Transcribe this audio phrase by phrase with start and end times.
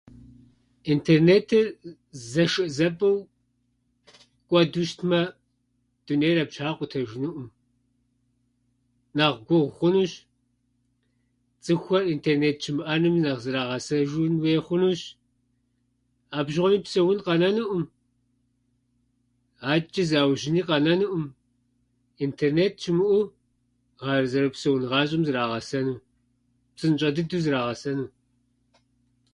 [0.93, 1.67] Интернетыр
[2.31, 3.17] зэшэзэпӏэу
[4.49, 5.21] кӏуэду щытмэ,
[6.05, 7.47] дунейр абы щхьа къутэжынуӏым.
[9.17, 10.11] Нэхъ гугъу хъунущ,
[11.63, 15.01] цӏыхухэр интернет щымыӏэным нэхъ зрагъэсэжын хуей хъунущ.
[16.37, 17.83] Абы щыгъуэми псэун къэнэнукъым,
[19.71, 21.25] адэчӏи заужьыни къэнэнукъым.
[22.25, 23.23] Интернет щымыӏэу,
[24.05, 26.01] а зэрыпсэун гъащӏэм зрагъэсэну,
[26.75, 28.07] псынщӏэ дыдэу зрагъэсэну.